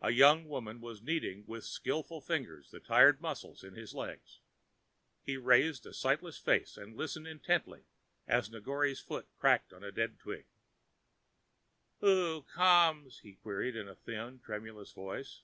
A 0.00 0.10
young 0.10 0.48
woman 0.48 0.80
was 0.80 1.00
kneading 1.02 1.46
with 1.46 1.64
skilful 1.64 2.20
fingers 2.20 2.72
the 2.72 2.80
tired 2.80 3.20
muscles 3.20 3.62
of 3.62 3.74
his 3.74 3.94
legs. 3.94 4.40
He 5.22 5.36
raised 5.36 5.86
a 5.86 5.94
sightless 5.94 6.36
face 6.36 6.76
and 6.76 6.96
listened 6.96 7.28
intently 7.28 7.84
as 8.26 8.50
Negore's 8.50 8.98
foot 8.98 9.28
crackled 9.38 9.84
a 9.84 9.92
dead 9.92 10.18
twig. 10.18 10.46
"Who 12.00 12.42
comes?" 12.42 13.20
he 13.20 13.34
queried 13.34 13.76
in 13.76 13.86
a 13.86 13.94
thin, 13.94 14.40
tremulous 14.40 14.90
voice. 14.90 15.42